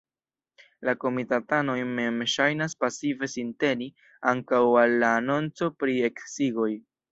[0.87, 3.91] La komitatanoj mem ŝajnas pasive sinteni
[4.33, 6.71] ankaŭ al la anonco pri eksigoj.